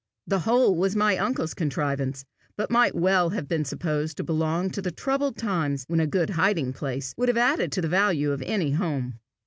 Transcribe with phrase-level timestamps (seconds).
[0.25, 2.25] The whole was my uncle's contrivance,
[2.57, 6.31] but might well have been supposed to belong to the troubled times when a good
[6.31, 9.19] hiding place would have added to the value of any home.